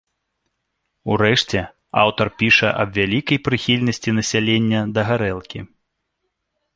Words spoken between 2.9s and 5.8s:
вялікай прыхільнасці насялення да гарэлкі.